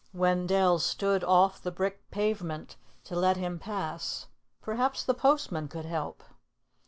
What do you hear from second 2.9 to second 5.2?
to let him pass. Perhaps the